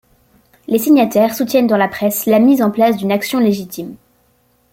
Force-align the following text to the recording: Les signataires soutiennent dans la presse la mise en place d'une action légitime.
Les 0.65 0.79
signataires 0.79 1.35
soutiennent 1.35 1.67
dans 1.67 1.77
la 1.77 1.87
presse 1.87 2.25
la 2.25 2.39
mise 2.39 2.63
en 2.63 2.71
place 2.71 2.97
d'une 2.97 3.11
action 3.11 3.37
légitime. 3.37 3.97